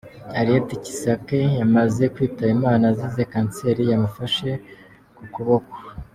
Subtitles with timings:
[0.35, 4.49] Harriet Kisakye yamaze kwitaba Imana azize cancer yamufashe
[5.13, 5.75] ku ukuboko.